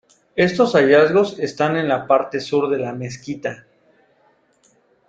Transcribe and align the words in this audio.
Estos 0.35 0.73
hallazgos 0.73 1.37
están 1.37 1.77
en 1.77 1.87
la 1.87 2.07
parte 2.07 2.39
sur 2.39 2.71
de 2.71 2.79
la 2.79 2.91
mezquita. 2.91 3.67